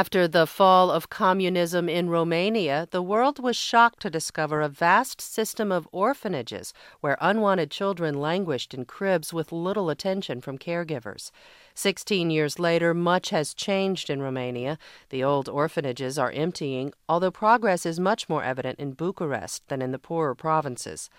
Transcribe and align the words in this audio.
After 0.00 0.26
the 0.26 0.46
fall 0.46 0.90
of 0.90 1.10
communism 1.10 1.86
in 1.86 2.08
Romania, 2.08 2.88
the 2.90 3.02
world 3.02 3.38
was 3.38 3.54
shocked 3.54 4.00
to 4.00 4.08
discover 4.08 4.62
a 4.62 4.68
vast 4.70 5.20
system 5.20 5.70
of 5.70 5.86
orphanages 5.92 6.72
where 7.02 7.18
unwanted 7.20 7.70
children 7.70 8.14
languished 8.14 8.72
in 8.72 8.86
cribs 8.86 9.34
with 9.34 9.52
little 9.52 9.90
attention 9.90 10.40
from 10.40 10.56
caregivers. 10.56 11.30
Sixteen 11.74 12.30
years 12.30 12.58
later, 12.58 12.94
much 12.94 13.28
has 13.28 13.52
changed 13.52 14.08
in 14.08 14.22
Romania. 14.22 14.78
The 15.10 15.22
old 15.22 15.50
orphanages 15.50 16.18
are 16.18 16.32
emptying, 16.32 16.94
although 17.06 17.30
progress 17.30 17.84
is 17.84 18.00
much 18.00 18.26
more 18.26 18.42
evident 18.42 18.78
in 18.78 18.92
Bucharest 18.92 19.68
than 19.68 19.82
in 19.82 19.92
the 19.92 19.98
poorer 19.98 20.34
provinces. 20.34 21.10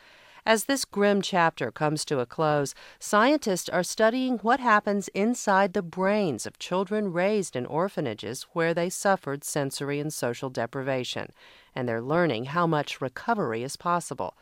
As 0.46 0.66
this 0.66 0.86
grim 0.86 1.22
chapter 1.22 1.72
comes 1.72 2.04
to 2.06 2.20
a 2.20 2.26
close, 2.26 2.74
scientists 3.00 3.70
are 3.70 3.84
studying 3.84 4.40
what 4.40 4.60
happens 4.60 5.08
inside 5.10 5.74
the 5.74 5.84
brains 5.84 6.48
of 6.48 6.58
children 6.58 7.14
raised 7.14 7.56
in 7.56 7.68
orphanages 7.68 8.48
where 8.54 8.74
they 8.74 8.90
suffered 8.90 9.44
sensory 9.44 10.00
and 10.00 10.12
social 10.12 10.50
deprivation, 10.50 11.32
and 11.76 11.88
they're 11.88 12.02
learning 12.02 12.46
how 12.46 12.66
much 12.66 13.02
recovery 13.02 13.62
is 13.62 13.76
possible. 13.76 14.36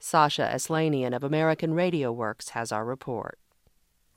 Sasha 0.00 0.50
Aslanian 0.52 1.14
of 1.14 1.22
American 1.22 1.72
Radio 1.72 2.10
Works 2.10 2.50
has 2.50 2.72
our 2.72 2.84
report. 2.84 3.38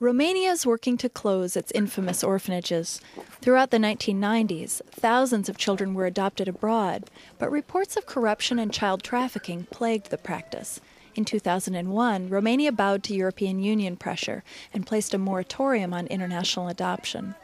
Romania 0.00 0.50
is 0.50 0.66
working 0.66 0.96
to 0.96 1.08
close 1.08 1.56
its 1.56 1.72
infamous 1.72 2.22
orphanages. 2.22 3.00
Throughout 3.40 3.70
the 3.70 3.78
1990s, 3.78 4.80
thousands 4.90 5.48
of 5.48 5.56
children 5.56 5.94
were 5.94 6.06
adopted 6.06 6.46
abroad, 6.46 7.10
but 7.38 7.50
reports 7.50 7.96
of 7.96 8.06
corruption 8.06 8.58
and 8.58 8.72
child 8.72 9.02
trafficking 9.02 9.66
plagued 9.70 10.10
the 10.10 10.18
practice. 10.18 10.80
In 11.14 11.24
2001, 11.24 12.28
Romania 12.28 12.72
bowed 12.72 13.02
to 13.04 13.14
European 13.14 13.58
Union 13.58 13.96
pressure 13.96 14.44
and 14.72 14.86
placed 14.86 15.14
a 15.14 15.18
moratorium 15.18 15.92
on 15.92 16.06
international 16.06 16.68
adoption. 16.68 17.34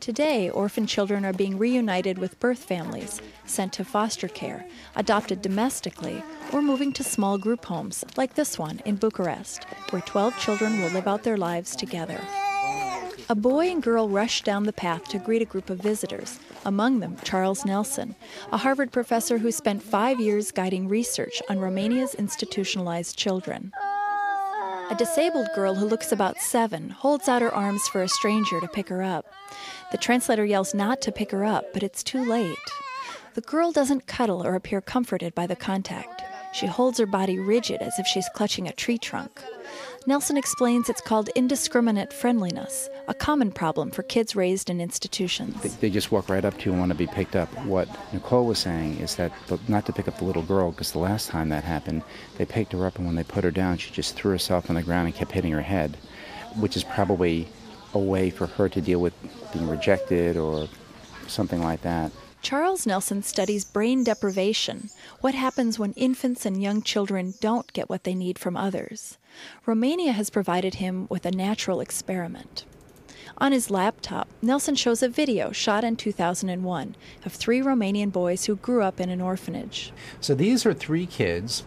Today, 0.00 0.48
orphan 0.48 0.86
children 0.86 1.24
are 1.26 1.32
being 1.32 1.58
reunited 1.58 2.18
with 2.18 2.40
birth 2.40 2.64
families, 2.64 3.20
sent 3.44 3.72
to 3.74 3.84
foster 3.84 4.28
care, 4.28 4.66
adopted 4.96 5.42
domestically, 5.42 6.22
or 6.52 6.62
moving 6.62 6.92
to 6.94 7.04
small 7.04 7.36
group 7.36 7.66
homes 7.66 8.04
like 8.16 8.34
this 8.34 8.58
one 8.58 8.80
in 8.86 8.96
Bucharest, 8.96 9.64
where 9.90 10.02
12 10.02 10.38
children 10.38 10.80
will 10.80 10.90
live 10.90 11.06
out 11.06 11.22
their 11.22 11.36
lives 11.36 11.76
together. 11.76 12.20
A 13.30 13.34
boy 13.36 13.70
and 13.70 13.80
girl 13.80 14.08
rush 14.08 14.42
down 14.42 14.64
the 14.64 14.72
path 14.72 15.04
to 15.10 15.18
greet 15.20 15.40
a 15.40 15.44
group 15.44 15.70
of 15.70 15.78
visitors, 15.78 16.40
among 16.64 16.98
them 16.98 17.16
Charles 17.22 17.64
Nelson, 17.64 18.16
a 18.50 18.56
Harvard 18.56 18.90
professor 18.90 19.38
who 19.38 19.52
spent 19.52 19.84
five 19.84 20.18
years 20.18 20.50
guiding 20.50 20.88
research 20.88 21.40
on 21.48 21.60
Romania's 21.60 22.16
institutionalized 22.16 23.16
children. 23.16 23.70
A 24.90 24.96
disabled 24.98 25.46
girl 25.54 25.76
who 25.76 25.86
looks 25.86 26.10
about 26.10 26.38
seven 26.38 26.90
holds 26.90 27.28
out 27.28 27.40
her 27.40 27.54
arms 27.54 27.86
for 27.86 28.02
a 28.02 28.08
stranger 28.08 28.60
to 28.60 28.66
pick 28.66 28.88
her 28.88 29.04
up. 29.04 29.26
The 29.92 29.98
translator 29.98 30.44
yells 30.44 30.74
not 30.74 31.00
to 31.02 31.12
pick 31.12 31.30
her 31.30 31.44
up, 31.44 31.72
but 31.72 31.84
it's 31.84 32.02
too 32.02 32.28
late. 32.28 32.58
The 33.34 33.42
girl 33.42 33.70
doesn't 33.70 34.08
cuddle 34.08 34.44
or 34.44 34.56
appear 34.56 34.80
comforted 34.80 35.36
by 35.36 35.46
the 35.46 35.54
contact. 35.54 36.24
She 36.52 36.66
holds 36.66 36.98
her 36.98 37.06
body 37.06 37.38
rigid 37.38 37.80
as 37.80 37.96
if 38.00 38.08
she's 38.08 38.28
clutching 38.34 38.66
a 38.66 38.72
tree 38.72 38.98
trunk. 38.98 39.40
Nelson 40.06 40.38
explains 40.38 40.88
it's 40.88 41.02
called 41.02 41.28
indiscriminate 41.36 42.10
friendliness, 42.10 42.88
a 43.06 43.12
common 43.12 43.52
problem 43.52 43.90
for 43.90 44.02
kids 44.02 44.34
raised 44.34 44.70
in 44.70 44.80
institutions. 44.80 45.60
They, 45.62 45.68
they 45.68 45.90
just 45.90 46.10
walk 46.10 46.30
right 46.30 46.42
up 46.42 46.56
to 46.58 46.64
you 46.64 46.70
and 46.72 46.80
want 46.80 46.90
to 46.90 46.96
be 46.96 47.06
picked 47.06 47.36
up. 47.36 47.50
What 47.66 47.86
Nicole 48.10 48.46
was 48.46 48.58
saying 48.58 48.98
is 48.98 49.16
that 49.16 49.30
not 49.68 49.84
to 49.86 49.92
pick 49.92 50.08
up 50.08 50.16
the 50.16 50.24
little 50.24 50.42
girl, 50.42 50.70
because 50.70 50.92
the 50.92 50.98
last 50.98 51.28
time 51.28 51.50
that 51.50 51.64
happened, 51.64 52.02
they 52.38 52.46
picked 52.46 52.72
her 52.72 52.86
up 52.86 52.96
and 52.96 53.06
when 53.06 53.14
they 53.14 53.24
put 53.24 53.44
her 53.44 53.50
down, 53.50 53.76
she 53.76 53.90
just 53.90 54.16
threw 54.16 54.30
herself 54.30 54.70
on 54.70 54.76
the 54.76 54.82
ground 54.82 55.06
and 55.06 55.14
kept 55.14 55.32
hitting 55.32 55.52
her 55.52 55.60
head, 55.60 55.98
which 56.56 56.78
is 56.78 56.84
probably 56.84 57.46
a 57.92 57.98
way 57.98 58.30
for 58.30 58.46
her 58.46 58.70
to 58.70 58.80
deal 58.80 59.02
with 59.02 59.12
being 59.52 59.68
rejected 59.68 60.38
or 60.38 60.66
something 61.26 61.60
like 61.60 61.82
that. 61.82 62.10
Charles 62.42 62.86
Nelson 62.86 63.22
studies 63.22 63.64
brain 63.64 64.02
deprivation, 64.02 64.88
what 65.20 65.34
happens 65.34 65.78
when 65.78 65.92
infants 65.92 66.46
and 66.46 66.62
young 66.62 66.80
children 66.80 67.34
don't 67.40 67.70
get 67.74 67.90
what 67.90 68.04
they 68.04 68.14
need 68.14 68.38
from 68.38 68.56
others. 68.56 69.18
Romania 69.66 70.12
has 70.12 70.30
provided 70.30 70.76
him 70.76 71.06
with 71.10 71.26
a 71.26 71.30
natural 71.30 71.80
experiment. 71.80 72.64
On 73.38 73.52
his 73.52 73.70
laptop, 73.70 74.26
Nelson 74.40 74.74
shows 74.74 75.02
a 75.02 75.08
video 75.08 75.52
shot 75.52 75.84
in 75.84 75.96
2001 75.96 76.96
of 77.24 77.32
three 77.32 77.60
Romanian 77.60 78.10
boys 78.10 78.46
who 78.46 78.56
grew 78.56 78.82
up 78.82 79.00
in 79.00 79.10
an 79.10 79.20
orphanage. 79.20 79.92
So 80.20 80.34
these 80.34 80.64
are 80.64 80.74
three 80.74 81.06
kids 81.06 81.64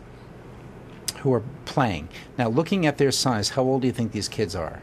who 1.19 1.33
are 1.33 1.43
playing. 1.65 2.09
Now, 2.37 2.49
looking 2.49 2.85
at 2.85 2.97
their 2.97 3.11
size, 3.11 3.49
how 3.49 3.63
old 3.63 3.81
do 3.81 3.87
you 3.87 3.93
think 3.93 4.11
these 4.11 4.27
kids 4.27 4.55
are? 4.55 4.81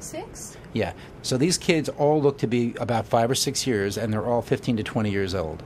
Six? 0.00 0.56
Yeah. 0.72 0.92
So 1.24 1.38
these 1.38 1.56
kids 1.56 1.88
all 1.88 2.20
look 2.20 2.36
to 2.38 2.46
be 2.46 2.74
about 2.78 3.06
five 3.06 3.30
or 3.30 3.34
six 3.34 3.66
years, 3.66 3.96
and 3.96 4.12
they're 4.12 4.26
all 4.26 4.42
15 4.42 4.76
to 4.76 4.82
20 4.82 5.10
years 5.10 5.34
old. 5.34 5.62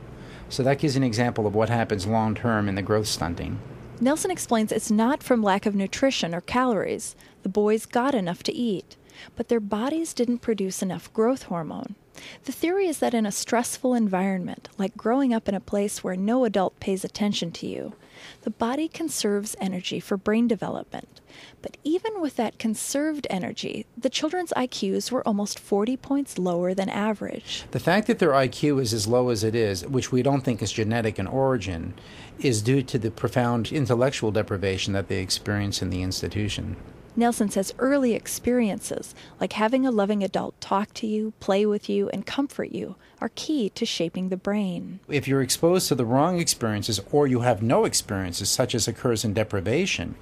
So 0.49 0.63
that 0.63 0.79
gives 0.79 0.95
an 0.95 1.03
example 1.03 1.49
of 1.49 1.55
what 1.57 1.69
happens 1.69 2.07
long 2.07 2.37
term 2.37 2.69
in 2.69 2.77
the 2.77 2.81
growth 2.81 3.09
stunting. 3.09 3.59
Nelson 4.01 4.31
explains 4.31 4.71
it's 4.71 4.89
not 4.89 5.21
from 5.21 5.43
lack 5.43 5.67
of 5.67 5.75
nutrition 5.75 6.33
or 6.33 6.43
calories. 6.43 7.17
The 7.43 7.49
boys 7.49 7.87
got 7.87 8.15
enough 8.15 8.45
to 8.45 8.55
eat, 8.55 8.97
but 9.35 9.49
their 9.49 9.59
bodies 9.59 10.15
didn't 10.15 10.39
produce 10.39 10.81
enough 10.81 11.13
growth 11.13 11.43
hormone. 11.43 11.97
The 12.45 12.53
theory 12.53 12.87
is 12.87 13.01
that 13.01 13.13
in 13.13 13.27
a 13.27 13.33
stressful 13.33 13.95
environment, 13.95 14.69
like 14.79 14.97
growing 14.97 15.35
up 15.35 15.49
in 15.49 15.57
a 15.57 15.61
place 15.61 16.05
where 16.05 16.15
no 16.15 16.45
adult 16.45 16.79
pays 16.79 17.05
attention 17.05 17.51
to 17.51 17.67
you, 17.67 17.95
the 18.43 18.51
body 18.51 18.89
conserves 18.89 19.56
energy 19.61 20.01
for 20.01 20.17
brain 20.17 20.49
development. 20.49 21.21
But 21.62 21.77
even 21.84 22.21
with 22.21 22.37
that 22.37 22.59
conserved 22.59 23.27
energy, 23.31 23.87
the 23.97 24.11
children's 24.11 24.53
IQs 24.56 25.11
were 25.11 25.27
almost 25.27 25.59
40 25.59 25.97
points 25.97 26.39
lower 26.39 26.75
than 26.75 26.89
average. 26.89 27.65
The 27.71 27.81
fact 27.81 28.06
that 28.06 28.19
their 28.19 28.31
IQ 28.31 28.81
is 28.81 28.93
as 28.93 29.06
low 29.06 29.29
as 29.31 29.45
it 29.45 29.55
is, 29.55 29.87
which 29.87 30.12
we 30.12 30.23
don't 30.23 30.43
think 30.43 30.62
is 30.62 30.73
genetic 30.73 31.19
in 31.19 31.27
origin, 31.27 31.95
is 32.39 32.62
due 32.62 32.83
to 32.83 32.99
the 32.99 33.11
profound 33.11 33.73
intellectual 33.73 34.31
deprivation 34.31 34.93
that 34.93 35.09
they 35.09 35.21
experience 35.21 35.83
in 35.83 35.91
the 35.91 36.03
institution. 36.03 36.77
Nelson 37.17 37.49
says 37.49 37.75
early 37.79 38.15
experiences, 38.15 39.15
like 39.41 39.55
having 39.55 39.85
a 39.85 39.91
loving 39.91 40.23
adult 40.23 40.61
talk 40.61 40.95
to 40.95 41.07
you, 41.07 41.33
play 41.41 41.67
with 41.67 41.89
you, 41.89 42.09
and 42.11 42.25
comfort 42.25 42.71
you, 42.71 42.97
are 43.21 43.31
key 43.35 43.71
to 43.71 43.85
shaping 43.85 44.29
the 44.29 44.37
brain. 44.37 45.01
If 45.09 45.27
you're 45.27 45.43
exposed 45.43 45.89
to 45.89 45.95
the 45.95 46.05
wrong 46.05 46.39
experiences 46.39 47.01
or 47.11 47.27
you 47.27 47.41
have 47.41 47.63
no 47.63 47.85
experiences, 47.85 48.49
such 48.49 48.75
as 48.75 48.87
occurs 48.87 49.25
in 49.25 49.35
deprivation, 49.35 50.15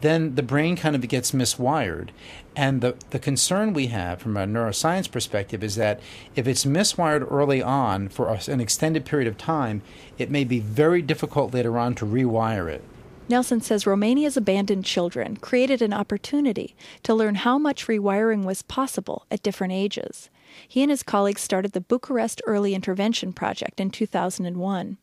then 0.00 0.34
the 0.34 0.42
brain 0.42 0.76
kind 0.76 0.96
of 0.96 1.06
gets 1.06 1.30
miswired. 1.30 2.08
And 2.56 2.80
the, 2.80 2.96
the 3.10 3.18
concern 3.18 3.72
we 3.72 3.86
have 3.88 4.20
from 4.20 4.36
a 4.36 4.46
neuroscience 4.46 5.10
perspective 5.10 5.62
is 5.62 5.76
that 5.76 6.00
if 6.34 6.48
it's 6.48 6.64
miswired 6.64 7.30
early 7.30 7.62
on 7.62 8.08
for 8.08 8.36
an 8.48 8.60
extended 8.60 9.04
period 9.04 9.28
of 9.28 9.38
time, 9.38 9.82
it 10.18 10.30
may 10.30 10.42
be 10.42 10.58
very 10.58 11.02
difficult 11.02 11.54
later 11.54 11.78
on 11.78 11.94
to 11.96 12.04
rewire 12.04 12.68
it. 12.68 12.82
Nelson 13.30 13.60
says 13.60 13.86
Romania's 13.86 14.36
abandoned 14.36 14.84
children 14.84 15.36
created 15.36 15.80
an 15.82 15.92
opportunity 15.92 16.74
to 17.04 17.14
learn 17.14 17.36
how 17.36 17.58
much 17.58 17.86
rewiring 17.86 18.42
was 18.44 18.62
possible 18.62 19.24
at 19.30 19.40
different 19.44 19.72
ages. 19.72 20.30
He 20.66 20.82
and 20.82 20.90
his 20.90 21.04
colleagues 21.04 21.40
started 21.40 21.70
the 21.70 21.80
Bucharest 21.80 22.42
Early 22.44 22.74
Intervention 22.74 23.32
Project 23.32 23.78
in 23.78 23.90
2001. 23.90 24.98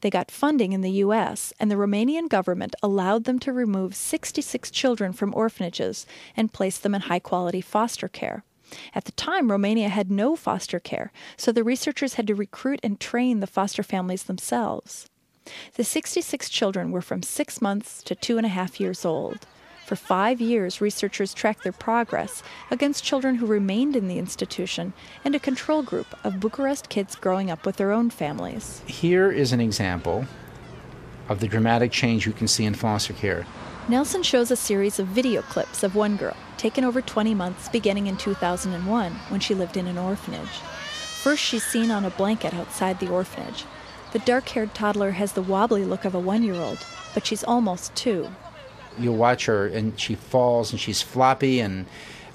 They 0.00 0.10
got 0.10 0.30
funding 0.30 0.72
in 0.72 0.82
the 0.82 0.92
U.S., 0.92 1.52
and 1.58 1.72
the 1.72 1.74
Romanian 1.74 2.28
government 2.28 2.76
allowed 2.84 3.24
them 3.24 3.40
to 3.40 3.52
remove 3.52 3.96
66 3.96 4.70
children 4.70 5.12
from 5.12 5.34
orphanages 5.34 6.06
and 6.36 6.52
place 6.52 6.78
them 6.78 6.94
in 6.94 7.00
high 7.00 7.18
quality 7.18 7.60
foster 7.60 8.06
care. 8.06 8.44
At 8.94 9.06
the 9.06 9.12
time, 9.12 9.50
Romania 9.50 9.88
had 9.88 10.08
no 10.08 10.36
foster 10.36 10.78
care, 10.78 11.10
so 11.36 11.50
the 11.50 11.64
researchers 11.64 12.14
had 12.14 12.28
to 12.28 12.36
recruit 12.36 12.78
and 12.84 13.00
train 13.00 13.40
the 13.40 13.48
foster 13.48 13.82
families 13.82 14.22
themselves. 14.22 15.08
The 15.74 15.84
66 15.84 16.48
children 16.48 16.90
were 16.92 17.02
from 17.02 17.22
six 17.22 17.60
months 17.60 18.02
to 18.04 18.14
two 18.14 18.36
and 18.36 18.46
a 18.46 18.50
half 18.50 18.80
years 18.80 19.04
old. 19.04 19.46
For 19.86 19.96
five 19.96 20.40
years, 20.40 20.80
researchers 20.80 21.34
tracked 21.34 21.64
their 21.64 21.72
progress 21.72 22.42
against 22.70 23.04
children 23.04 23.34
who 23.34 23.46
remained 23.46 23.96
in 23.96 24.08
the 24.08 24.18
institution 24.18 24.92
and 25.24 25.34
a 25.34 25.40
control 25.40 25.82
group 25.82 26.06
of 26.24 26.40
Bucharest 26.40 26.88
kids 26.88 27.14
growing 27.14 27.50
up 27.50 27.66
with 27.66 27.76
their 27.76 27.92
own 27.92 28.08
families. 28.08 28.82
Here 28.86 29.30
is 29.30 29.52
an 29.52 29.60
example 29.60 30.24
of 31.28 31.40
the 31.40 31.48
dramatic 31.48 31.92
change 31.92 32.26
you 32.26 32.32
can 32.32 32.48
see 32.48 32.64
in 32.64 32.74
foster 32.74 33.12
care. 33.12 33.46
Nelson 33.88 34.22
shows 34.22 34.50
a 34.50 34.56
series 34.56 35.00
of 35.00 35.08
video 35.08 35.42
clips 35.42 35.82
of 35.82 35.96
one 35.96 36.16
girl, 36.16 36.36
taken 36.56 36.84
over 36.84 37.02
20 37.02 37.34
months 37.34 37.68
beginning 37.68 38.06
in 38.06 38.16
2001 38.16 39.12
when 39.12 39.40
she 39.40 39.54
lived 39.54 39.76
in 39.76 39.88
an 39.88 39.98
orphanage. 39.98 40.60
First, 41.22 41.42
she's 41.42 41.64
seen 41.64 41.90
on 41.90 42.04
a 42.04 42.10
blanket 42.10 42.54
outside 42.54 43.00
the 43.00 43.10
orphanage. 43.10 43.64
The 44.12 44.18
dark 44.20 44.48
haired 44.48 44.74
toddler 44.74 45.12
has 45.12 45.32
the 45.32 45.42
wobbly 45.42 45.84
look 45.84 46.04
of 46.04 46.14
a 46.14 46.18
one 46.18 46.42
year 46.42 46.54
old, 46.54 46.84
but 47.14 47.26
she's 47.26 47.42
almost 47.44 47.94
two. 47.94 48.28
You'll 48.98 49.16
watch 49.16 49.46
her, 49.46 49.66
and 49.66 49.98
she 49.98 50.14
falls, 50.14 50.70
and 50.70 50.78
she's 50.78 51.00
floppy, 51.00 51.60
and 51.60 51.86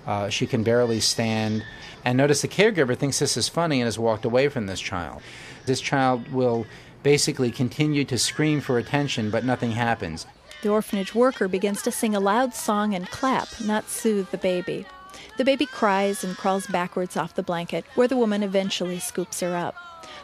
uh, 0.08 0.30
she 0.30 0.48
can 0.48 0.64
barely 0.64 1.00
stand. 1.00 1.64
And 2.04 2.18
notice 2.18 2.42
the 2.42 2.48
caregiver 2.48 2.98
thinks 2.98 3.20
this 3.20 3.38
is 3.38 3.48
funny 3.48 3.80
and 3.80 3.86
has 3.86 4.00
walked 4.00 4.26
away 4.26 4.50
from 4.50 4.66
this 4.66 4.80
child. 4.80 5.22
This 5.68 5.80
child 5.80 6.32
will 6.32 6.66
basically 7.04 7.52
continue 7.52 8.06
to 8.06 8.18
scream 8.18 8.60
for 8.60 8.80
attention, 8.80 9.30
but 9.30 9.46
nothing 9.46 9.72
happens. 9.72 10.26
The 10.64 10.70
orphanage 10.70 11.14
worker 11.14 11.48
begins 11.48 11.84
to 11.84 11.92
sing 11.92 12.16
a 12.16 12.20
loud 12.20 12.56
song 12.56 12.96
and 12.96 13.08
clap, 13.12 13.48
not 13.62 13.88
soothe 13.88 14.32
the 14.32 14.38
baby. 14.40 14.88
The 15.38 15.46
baby 15.46 15.66
cries 15.66 16.24
and 16.24 16.38
crawls 16.38 16.68
backwards 16.68 17.18
off 17.18 17.36
the 17.36 17.44
blanket, 17.44 17.86
where 17.96 18.08
the 18.08 18.18
woman 18.18 18.44
eventually 18.44 19.00
scoops 19.00 19.40
her 19.42 19.56
up. 19.56 19.76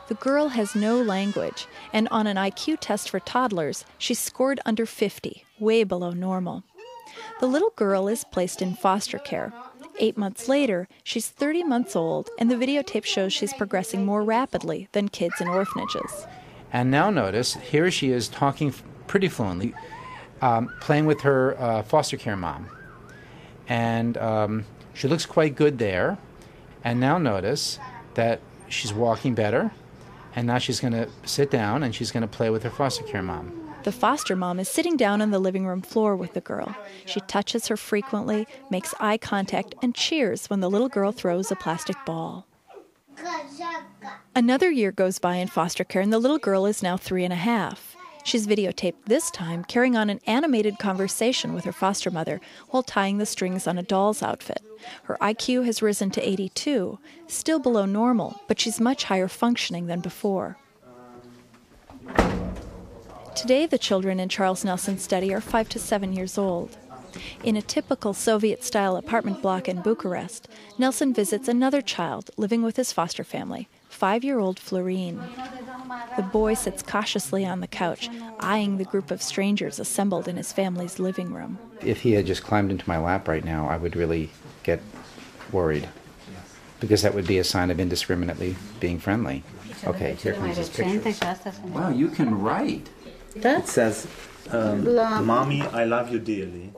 The 0.08 0.16
girl 0.16 0.50
has 0.50 0.76
no 0.76 1.02
language, 1.02 1.68
and 1.92 2.08
on 2.10 2.28
an 2.28 2.38
IQ 2.38 2.78
test 2.82 3.10
for 3.10 3.20
toddlers, 3.20 3.86
she 3.98 4.14
scored 4.14 4.60
under 4.66 4.86
50, 4.86 5.46
way 5.60 5.84
below 5.84 6.12
normal. 6.12 6.64
The 7.40 7.48
little 7.48 7.74
girl 7.76 8.08
is 8.08 8.24
placed 8.24 8.62
in 8.62 8.76
foster 8.76 9.20
care. 9.20 9.54
Eight 10.00 10.18
months 10.18 10.50
later, 10.50 10.88
she's 11.04 11.30
30 11.30 11.64
months 11.64 11.96
old, 11.96 12.30
and 12.40 12.50
the 12.50 12.56
videotape 12.56 13.06
shows 13.06 13.32
she's 13.32 13.54
progressing 13.54 14.06
more 14.06 14.24
rapidly 14.24 14.88
than 14.92 15.10
kids 15.10 15.40
in 15.40 15.48
orphanages. 15.48 16.26
And 16.72 16.90
now 16.90 17.10
notice, 17.10 17.54
here 17.56 17.92
she 17.92 18.12
is 18.12 18.28
talking 18.28 18.74
pretty 19.08 19.28
fluently, 19.28 19.74
um, 20.42 20.70
playing 20.82 21.06
with 21.06 21.22
her 21.22 21.60
uh, 21.62 21.84
foster 21.84 22.18
care 22.18 22.36
mom. 22.36 22.68
And 23.68 24.18
um, 24.18 24.66
she 24.94 25.08
looks 25.08 25.26
quite 25.26 25.56
good 25.56 25.80
there. 25.80 26.18
And 26.84 27.00
now 27.00 27.18
notice 27.18 27.80
that 28.16 28.42
she's 28.68 28.94
walking 28.94 29.36
better. 29.36 29.72
And 30.36 30.48
now 30.48 30.58
she's 30.58 30.80
going 30.80 30.94
to 30.94 31.10
sit 31.26 31.52
down 31.52 31.84
and 31.84 31.94
she's 31.94 32.12
going 32.12 32.22
to 32.22 32.28
play 32.28 32.50
with 32.50 32.64
her 32.64 32.70
foster 32.70 33.04
care 33.04 33.22
mom. 33.22 33.60
The 33.84 33.92
foster 33.92 34.36
mom 34.36 34.60
is 34.60 34.70
sitting 34.70 34.96
down 34.96 35.22
on 35.22 35.32
the 35.32 35.40
living 35.40 35.68
room 35.68 35.82
floor 35.82 36.16
with 36.16 36.34
the 36.34 36.42
girl. 36.42 36.76
She 37.06 37.20
touches 37.22 37.68
her 37.68 37.76
frequently, 37.76 38.48
makes 38.70 38.94
eye 39.00 39.18
contact, 39.18 39.76
and 39.82 39.94
cheers 39.94 40.50
when 40.50 40.62
the 40.62 40.70
little 40.70 40.88
girl 40.88 41.12
throws 41.12 41.52
a 41.52 41.56
plastic 41.56 41.98
ball. 42.06 42.48
Another 44.34 44.72
year 44.72 44.92
goes 44.92 45.20
by 45.20 45.36
in 45.36 45.50
foster 45.50 45.84
care, 45.84 46.02
and 46.02 46.14
the 46.14 46.20
little 46.20 46.40
girl 46.40 46.66
is 46.66 46.82
now 46.82 46.96
three 46.96 47.26
and 47.26 47.34
a 47.34 47.38
half. 47.38 47.93
She's 48.24 48.48
videotaped 48.48 49.06
this 49.06 49.30
time 49.30 49.64
carrying 49.66 49.98
on 49.98 50.10
an 50.10 50.22
animated 50.26 50.80
conversation 50.80 51.54
with 51.54 51.66
her 51.66 51.74
foster 51.74 52.10
mother 52.10 52.40
while 52.70 52.84
tying 52.84 53.18
the 53.18 53.26
strings 53.26 53.68
on 53.68 53.78
a 53.78 53.84
doll's 53.84 54.24
outfit. 54.24 54.62
Her 55.04 55.18
IQ 55.22 55.66
has 55.66 55.82
risen 55.82 56.10
to 56.12 56.22
82, 56.28 57.00
still 57.28 57.60
below 57.60 57.86
normal, 57.86 58.42
but 58.48 58.60
she's 58.60 58.80
much 58.80 59.06
higher 59.06 59.28
functioning 59.28 59.88
than 59.88 60.00
before. 60.00 60.58
Today, 63.36 63.66
the 63.66 63.78
children 63.78 64.20
in 64.20 64.30
Charles 64.30 64.64
Nelson's 64.64 65.02
study 65.02 65.34
are 65.34 65.42
five 65.42 65.68
to 65.70 65.80
seven 65.80 66.14
years 66.14 66.38
old. 66.38 66.78
In 67.44 67.58
a 67.58 67.62
typical 67.62 68.14
Soviet 68.14 68.64
style 68.64 68.96
apartment 68.96 69.42
block 69.42 69.68
in 69.68 69.82
Bucharest, 69.82 70.48
Nelson 70.78 71.14
visits 71.14 71.48
another 71.48 71.82
child 71.82 72.32
living 72.38 72.64
with 72.64 72.76
his 72.76 72.92
foster 72.92 73.24
family, 73.24 73.68
five 73.90 74.24
year 74.24 74.40
old 74.40 74.60
Florine. 74.60 75.22
The 76.16 76.24
boy 76.24 76.54
sits 76.54 76.84
cautiously 76.84 77.46
on 77.46 77.60
the 77.60 77.68
couch, 77.68 78.10
eyeing 78.40 78.78
the 78.78 78.86
group 78.86 79.12
of 79.12 79.22
strangers 79.22 79.80
assembled 79.80 80.28
in 80.28 80.38
his 80.38 80.54
family's 80.54 81.00
living 81.00 81.34
room. 81.34 81.58
If 81.82 82.02
he 82.02 82.14
had 82.14 82.26
just 82.26 82.44
climbed 82.44 82.72
into 82.72 82.88
my 82.88 82.98
lap 82.98 83.28
right 83.28 83.44
now, 83.44 83.68
I 83.68 83.78
would 83.78 83.96
really 83.96 84.30
get 84.64 84.82
worried 85.52 85.90
because 86.80 87.02
that 87.02 87.14
would 87.14 87.26
be 87.28 87.38
a 87.38 87.44
sign 87.44 87.72
of 87.72 87.80
indiscriminately 87.80 88.56
being 88.80 89.00
friendly. 89.00 89.44
Okay, 89.86 90.16
here 90.16 90.34
comes 90.34 90.58
his 90.58 90.70
picture. 90.70 91.00
Wow, 91.68 91.90
you 91.90 92.10
can 92.10 92.42
write. 92.42 92.90
It 93.36 93.68
says, 93.68 94.08
um, 94.52 94.84
Mommy, 95.26 95.62
I 95.62 95.86
love 95.86 96.12
you 96.12 96.20
dearly. 96.20 96.74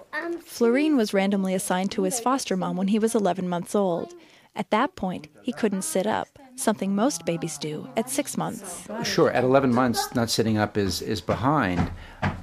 Florine 0.45 0.95
was 0.95 1.13
randomly 1.13 1.53
assigned 1.53 1.91
to 1.91 2.03
his 2.03 2.19
foster 2.19 2.55
mom 2.55 2.77
when 2.77 2.87
he 2.89 2.99
was 2.99 3.15
11 3.15 3.49
months 3.49 3.75
old. 3.75 4.13
At 4.55 4.69
that 4.71 4.95
point, 4.95 5.27
he 5.41 5.51
couldn't 5.51 5.81
sit 5.81 6.07
up, 6.07 6.34
something 6.55 6.95
most 6.95 7.25
babies 7.25 7.57
do 7.57 7.87
at 7.97 8.09
six 8.09 8.37
months. 8.37 8.87
Sure, 9.03 9.31
at 9.31 9.43
11 9.43 9.73
months, 9.73 10.13
not 10.15 10.29
sitting 10.29 10.57
up 10.57 10.77
is, 10.77 11.01
is 11.01 11.21
behind, 11.21 11.91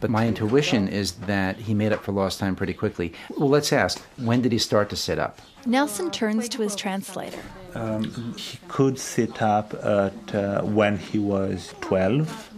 but 0.01 0.11
my 0.11 0.27
intuition 0.27 0.89
is 0.89 1.13
that 1.13 1.57
he 1.57 1.75
made 1.75 1.93
up 1.93 2.03
for 2.03 2.13
lost 2.13 2.39
time 2.39 2.55
pretty 2.55 2.75
quickly. 2.75 3.13
Well, 3.37 3.49
let's 3.49 3.73
ask 3.73 4.01
when 4.17 4.43
did 4.43 4.53
he 4.53 4.59
start 4.59 4.91
to 4.91 4.97
sit 4.97 5.19
up? 5.19 5.41
Nelson 5.67 6.11
turns 6.11 6.49
to 6.51 6.63
his 6.63 6.75
translator. 6.75 7.41
Um, 7.75 8.35
he 8.37 8.59
could 8.69 8.99
sit 8.99 9.41
up 9.41 9.73
at 9.75 10.35
uh, 10.35 10.63
when 10.63 10.99
he 10.99 11.19
was 11.19 11.75
12 11.81 12.51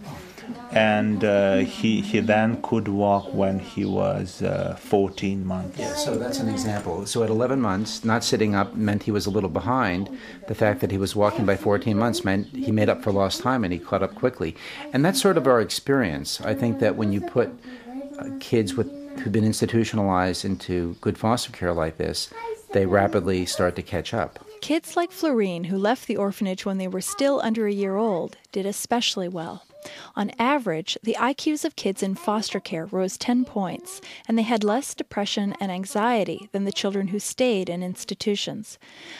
and 0.71 1.23
uh, 1.23 1.57
he 1.57 2.01
he 2.01 2.19
then 2.19 2.61
could 2.61 2.87
walk 2.87 3.33
when 3.33 3.59
he 3.59 3.85
was 3.85 4.41
uh, 4.41 4.75
14 4.79 5.45
months. 5.45 5.79
Yeah, 5.79 5.93
so 5.95 6.17
that's 6.17 6.39
an 6.39 6.49
example. 6.49 7.05
So 7.05 7.23
at 7.23 7.29
11 7.29 7.61
months, 7.61 8.03
not 8.03 8.23
sitting 8.23 8.55
up 8.55 8.75
meant 8.75 9.03
he 9.03 9.11
was 9.11 9.25
a 9.25 9.29
little 9.29 9.49
behind. 9.49 10.09
The 10.47 10.55
fact 10.55 10.81
that 10.81 10.91
he 10.91 10.97
was 10.97 11.15
walking 11.15 11.45
by 11.45 11.55
14 11.55 11.97
months 11.97 12.23
meant 12.23 12.47
he 12.47 12.71
made 12.71 12.89
up 12.89 13.03
for 13.03 13.11
lost 13.11 13.41
time 13.41 13.63
and 13.63 13.71
he 13.71 13.79
caught 13.79 14.03
up 14.03 14.15
quickly. 14.15 14.55
And 14.93 15.03
that's 15.03 15.21
sort 15.21 15.37
of 15.37 15.47
our 15.47 15.61
experience. 15.61 16.41
I 16.41 16.53
think 16.53 16.79
that 16.79 16.95
when 16.95 17.13
you 17.13 17.21
put 17.21 17.49
uh, 18.19 18.29
kids 18.39 18.75
with 18.75 18.91
who've 19.19 19.31
been 19.31 19.45
institutionalized 19.45 20.43
into 20.43 20.95
good 21.01 21.17
foster 21.17 21.51
care 21.51 21.73
like 21.73 21.97
this, 21.97 22.29
they 22.73 22.85
rapidly 22.85 23.45
start 23.45 23.75
to 23.77 23.81
catch 23.81 24.13
up. 24.13 24.45
Kids 24.61 24.97
like 24.97 25.11
Florine, 25.11 25.65
who 25.65 25.77
left 25.77 26.07
the 26.07 26.17
orphanage 26.17 26.65
when 26.65 26.77
they 26.77 26.87
were 26.87 27.01
still 27.01 27.39
under 27.41 27.67
a 27.67 27.71
year 27.71 27.95
old, 27.95 28.35
did 28.51 28.65
especially 28.65 29.27
well. 29.27 29.63
On 30.15 30.31
average, 30.39 30.97
the 31.03 31.17
IQs 31.19 31.65
of 31.65 31.75
kids 31.75 32.01
in 32.01 32.15
foster 32.15 32.59
care 32.59 32.85
rose 32.85 33.17
10 33.17 33.45
points, 33.45 34.01
and 34.27 34.37
they 34.37 34.43
had 34.43 34.63
less 34.63 34.93
depression 34.93 35.55
and 35.59 35.71
anxiety 35.71 36.49
than 36.51 36.63
the 36.63 36.71
children 36.71 37.09
who 37.09 37.19
stayed 37.19 37.69
in 37.69 37.83
institutions. 37.83 38.77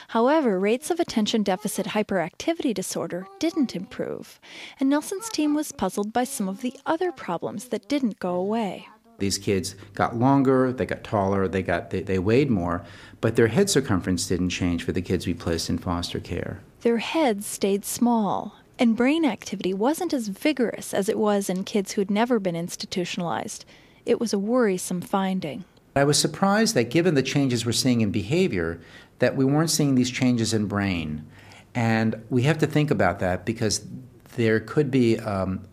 However, 0.09 0.59
rates 0.59 0.89
of 0.89 0.99
attention 0.99 1.43
deficit 1.43 1.87
hyperactivity 1.87 2.73
disorder 2.73 3.27
didn't 3.39 3.75
improve, 3.75 4.39
and 4.79 4.89
Nelson's 4.89 5.29
team 5.29 5.53
was 5.53 5.71
puzzled 5.71 6.13
by 6.13 6.23
some 6.23 6.49
of 6.49 6.61
the 6.61 6.75
other 6.85 7.11
problems 7.11 7.69
that 7.69 7.87
didn't 7.87 8.19
go 8.19 8.35
away. 8.35 8.87
These 9.17 9.37
kids 9.37 9.75
got 9.93 10.17
longer, 10.17 10.73
they 10.73 10.85
got 10.85 11.03
taller, 11.03 11.47
they 11.47 11.61
got 11.61 11.89
they, 11.89 12.01
they 12.01 12.19
weighed 12.19 12.49
more, 12.49 12.83
but 13.21 13.35
their 13.35 13.47
head 13.47 13.69
circumference 13.69 14.27
didn't 14.27 14.49
change 14.49 14.83
for 14.83 14.91
the 14.91 15.01
kids 15.01 15.25
we 15.25 15.33
placed 15.33 15.69
in 15.69 15.77
foster 15.77 16.19
care. 16.19 16.59
Their 16.81 16.97
heads 16.97 17.45
stayed 17.45 17.85
small, 17.85 18.55
and 18.77 18.95
brain 18.95 19.25
activity 19.25 19.73
wasn't 19.73 20.13
as 20.13 20.27
vigorous 20.27 20.93
as 20.93 21.09
it 21.09 21.17
was 21.17 21.49
in 21.49 21.63
kids 21.63 21.93
who'd 21.93 22.11
never 22.11 22.39
been 22.39 22.55
institutionalized. 22.55 23.65
It 24.05 24.19
was 24.19 24.33
a 24.33 24.39
worrisome 24.39 25.01
finding. 25.01 25.65
I 25.95 26.03
was 26.03 26.19
surprised 26.19 26.75
that 26.75 26.89
given 26.89 27.15
the 27.15 27.23
changes 27.23 27.65
we're 27.65 27.71
seeing 27.71 28.01
in 28.01 28.11
behavior, 28.11 28.81
that 29.19 29.35
we 29.35 29.45
weren't 29.45 29.69
seeing 29.69 29.95
these 29.95 30.11
changes 30.11 30.53
in 30.53 30.65
brain. 30.65 31.25
And 31.73 32.21
we 32.29 32.43
have 32.43 32.57
to 32.59 32.67
think 32.67 32.91
about 32.91 33.19
that 33.19 33.45
because 33.45 33.85
there 34.35 34.59
could 34.59 34.91
be, 34.91 35.17
um, 35.19 35.65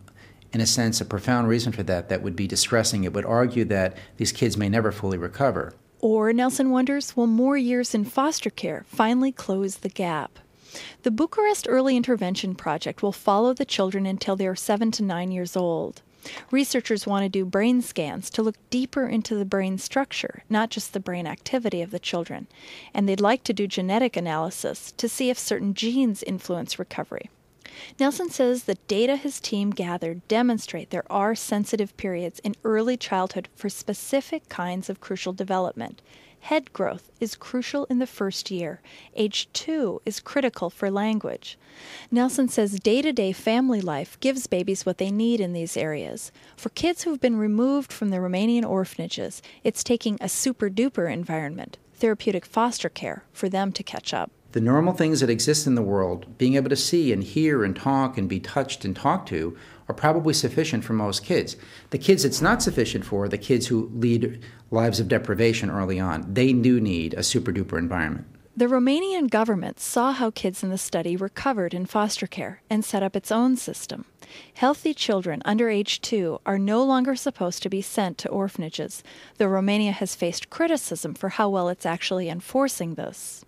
in 0.53 0.61
a 0.61 0.65
sense, 0.65 1.01
a 1.01 1.05
profound 1.05 1.49
reason 1.49 1.73
for 1.73 1.83
that 1.83 2.09
that 2.09 2.21
would 2.21 2.35
be 2.35 2.47
distressing. 2.47 3.03
It 3.03 3.13
would 3.13 3.25
argue 3.25 3.65
that 3.65 3.97
these 4.17 4.31
kids 4.31 4.55
may 4.55 4.69
never 4.69 4.91
fully 4.91 5.17
recover. 5.17 5.73
Or, 5.99 6.31
Nelson 6.33 6.69
wonders, 6.69 7.15
will 7.15 7.27
more 7.27 7.57
years 7.57 7.93
in 7.93 8.05
foster 8.05 8.49
care 8.49 8.85
finally 8.87 9.31
close 9.31 9.77
the 9.77 9.89
gap? 9.89 10.39
The 11.03 11.11
Bucharest 11.11 11.67
Early 11.69 11.95
Intervention 11.97 12.55
Project 12.55 13.03
will 13.03 13.11
follow 13.11 13.53
the 13.53 13.65
children 13.65 14.05
until 14.05 14.35
they 14.35 14.47
are 14.47 14.55
seven 14.55 14.91
to 14.91 15.03
nine 15.03 15.31
years 15.31 15.55
old. 15.55 16.01
Researchers 16.51 17.05
want 17.05 17.23
to 17.23 17.29
do 17.29 17.45
brain 17.45 17.81
scans 17.81 18.29
to 18.29 18.41
look 18.41 18.55
deeper 18.69 19.07
into 19.07 19.35
the 19.35 19.45
brain 19.45 19.77
structure, 19.77 20.43
not 20.49 20.69
just 20.69 20.93
the 20.93 20.99
brain 20.99 21.27
activity 21.27 21.81
of 21.81 21.91
the 21.91 21.99
children. 21.99 22.47
And 22.93 23.07
they'd 23.07 23.19
like 23.19 23.43
to 23.43 23.53
do 23.53 23.67
genetic 23.67 24.15
analysis 24.15 24.93
to 24.93 25.09
see 25.09 25.29
if 25.29 25.37
certain 25.37 25.73
genes 25.73 26.23
influence 26.23 26.79
recovery. 26.79 27.29
Nelson 27.99 28.29
says 28.29 28.63
the 28.63 28.75
data 28.87 29.15
his 29.15 29.39
team 29.39 29.71
gathered 29.71 30.27
demonstrate 30.27 30.91
there 30.91 31.11
are 31.11 31.35
sensitive 31.35 31.95
periods 31.97 32.39
in 32.39 32.55
early 32.63 32.97
childhood 32.97 33.49
for 33.55 33.67
specific 33.67 34.47
kinds 34.47 34.89
of 34.89 35.01
crucial 35.01 35.33
development. 35.33 36.01
Head 36.43 36.73
growth 36.73 37.09
is 37.21 37.37
crucial 37.37 37.85
in 37.85 37.99
the 37.99 38.05
first 38.05 38.51
year. 38.51 38.81
Age 39.15 39.47
two 39.53 40.01
is 40.05 40.19
critical 40.19 40.69
for 40.69 40.91
language. 40.91 41.57
Nelson 42.11 42.49
says 42.49 42.81
day 42.81 43.01
to 43.01 43.13
day 43.13 43.31
family 43.31 43.79
life 43.79 44.19
gives 44.19 44.45
babies 44.45 44.85
what 44.85 44.97
they 44.97 45.09
need 45.09 45.39
in 45.39 45.53
these 45.53 45.77
areas. 45.77 46.33
For 46.57 46.67
kids 46.67 47.03
who've 47.03 47.21
been 47.21 47.37
removed 47.37 47.93
from 47.93 48.09
the 48.09 48.17
Romanian 48.17 48.65
orphanages, 48.65 49.41
it's 49.63 49.85
taking 49.85 50.17
a 50.19 50.27
super 50.27 50.69
duper 50.69 51.09
environment, 51.09 51.77
therapeutic 51.93 52.45
foster 52.45 52.89
care, 52.89 53.23
for 53.31 53.47
them 53.47 53.71
to 53.71 53.81
catch 53.81 54.13
up. 54.13 54.29
The 54.51 54.59
normal 54.59 54.93
things 54.93 55.21
that 55.21 55.29
exist 55.29 55.65
in 55.65 55.75
the 55.75 55.81
world, 55.81 56.37
being 56.37 56.55
able 56.55 56.69
to 56.69 56.75
see 56.75 57.13
and 57.13 57.23
hear 57.23 57.63
and 57.63 57.75
talk 57.75 58.17
and 58.17 58.27
be 58.27 58.39
touched 58.39 58.83
and 58.85 58.95
talked 58.95 59.29
to, 59.29 59.57
are 59.87 59.95
probably 59.95 60.33
sufficient 60.33 60.83
for 60.83 60.93
most 60.93 61.23
kids. 61.23 61.55
The 61.89 61.97
kids 61.97 62.23
it's 62.23 62.41
not 62.41 62.61
sufficient 62.61 63.03
for 63.03 63.23
are 63.23 63.29
the 63.29 63.37
kids 63.37 63.67
who 63.67 63.89
lead 63.95 64.43
lives 64.73 64.99
of 64.99 65.07
deprivation 65.07 65.69
early 65.69 65.99
on. 65.99 66.25
They 66.33 66.51
do 66.51 66.81
need 66.81 67.13
a 67.13 67.23
super 67.23 67.53
duper 67.53 67.77
environment. 67.77 68.27
The 68.55 68.65
Romanian 68.65 69.31
government 69.31 69.79
saw 69.79 70.11
how 70.11 70.29
kids 70.29 70.61
in 70.61 70.69
the 70.69 70.77
study 70.77 71.15
recovered 71.15 71.73
in 71.73 71.87
foster 71.87 72.27
care 72.27 72.61
and 72.69 72.85
set 72.85 73.01
up 73.01 73.15
its 73.15 73.31
own 73.31 73.55
system. 73.55 74.05
Healthy 74.53 74.93
children 74.93 75.41
under 75.43 75.69
age 75.69 76.01
two 76.01 76.39
are 76.45 76.59
no 76.59 76.83
longer 76.83 77.15
supposed 77.15 77.63
to 77.63 77.69
be 77.69 77.81
sent 77.81 78.19
to 78.19 78.29
orphanages, 78.29 79.03
though 79.37 79.47
Romania 79.47 79.91
has 79.91 80.13
faced 80.13 80.51
criticism 80.51 81.15
for 81.15 81.29
how 81.29 81.49
well 81.49 81.67
it's 81.67 81.85
actually 81.85 82.29
enforcing 82.29 82.93
this. 82.93 83.43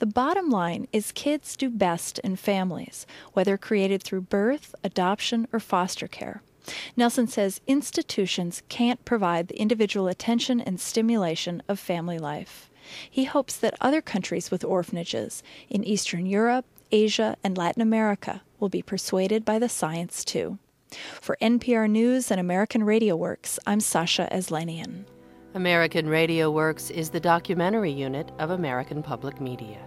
The 0.00 0.06
bottom 0.06 0.50
line 0.50 0.86
is 0.92 1.12
kids 1.12 1.56
do 1.56 1.70
best 1.70 2.18
in 2.18 2.36
families, 2.36 3.06
whether 3.32 3.56
created 3.56 4.02
through 4.02 4.22
birth, 4.22 4.74
adoption, 4.84 5.48
or 5.52 5.60
foster 5.60 6.08
care. 6.08 6.42
Nelson 6.96 7.26
says 7.26 7.60
institutions 7.66 8.62
can't 8.68 9.04
provide 9.04 9.48
the 9.48 9.60
individual 9.60 10.08
attention 10.08 10.60
and 10.60 10.80
stimulation 10.80 11.62
of 11.68 11.78
family 11.78 12.18
life. 12.18 12.70
He 13.10 13.24
hopes 13.24 13.56
that 13.56 13.76
other 13.80 14.00
countries 14.00 14.50
with 14.50 14.64
orphanages 14.64 15.42
in 15.68 15.84
Eastern 15.84 16.26
Europe, 16.26 16.66
Asia, 16.92 17.36
and 17.42 17.58
Latin 17.58 17.82
America 17.82 18.42
will 18.60 18.68
be 18.68 18.82
persuaded 18.82 19.44
by 19.44 19.58
the 19.58 19.68
science 19.68 20.24
too. 20.24 20.58
For 21.20 21.36
NPR 21.42 21.90
News 21.90 22.30
and 22.30 22.40
American 22.40 22.84
Radio 22.84 23.16
Works, 23.16 23.58
I'm 23.66 23.80
Sasha 23.80 24.28
Aslanian. 24.32 25.04
American 25.54 26.08
Radio 26.08 26.50
Works 26.50 26.90
is 26.90 27.10
the 27.10 27.20
documentary 27.20 27.90
unit 27.90 28.30
of 28.38 28.50
American 28.50 29.02
Public 29.02 29.40
Media. 29.40 29.78